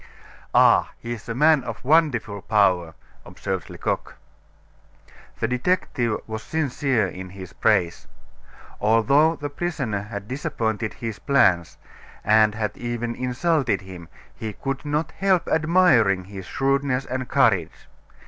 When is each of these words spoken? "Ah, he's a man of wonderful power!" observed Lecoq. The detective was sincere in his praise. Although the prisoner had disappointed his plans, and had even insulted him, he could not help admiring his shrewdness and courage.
"Ah, 0.55 0.93
he's 0.97 1.29
a 1.29 1.35
man 1.35 1.63
of 1.63 1.85
wonderful 1.85 2.41
power!" 2.41 2.95
observed 3.23 3.69
Lecoq. 3.69 4.15
The 5.39 5.47
detective 5.47 6.19
was 6.25 6.41
sincere 6.41 7.05
in 7.07 7.29
his 7.29 7.53
praise. 7.53 8.07
Although 8.79 9.35
the 9.35 9.51
prisoner 9.51 10.01
had 10.01 10.27
disappointed 10.27 10.93
his 10.95 11.19
plans, 11.19 11.77
and 12.23 12.55
had 12.55 12.75
even 12.77 13.13
insulted 13.13 13.81
him, 13.81 14.09
he 14.35 14.53
could 14.53 14.85
not 14.85 15.11
help 15.11 15.47
admiring 15.47 16.23
his 16.23 16.47
shrewdness 16.47 17.05
and 17.05 17.29
courage. 17.29 17.85